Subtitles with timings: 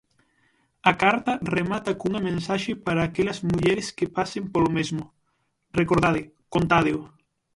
[0.89, 5.03] A carta remata cunha mensaxe para aquelas mulleres que pasen polo mesmo:
[5.79, 6.21] Recordade,
[6.53, 6.99] contádeo.